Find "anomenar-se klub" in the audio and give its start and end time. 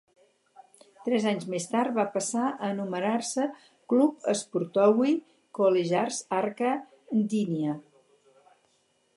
2.69-4.27